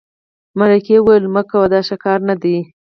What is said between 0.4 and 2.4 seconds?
مرکې وویل مه کوه دا ښه کار نه